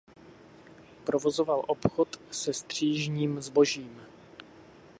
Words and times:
Provozoval 1.03 1.63
obchod 1.67 2.19
se 2.31 2.53
střižním 2.53 3.41
zbožím. 3.41 4.01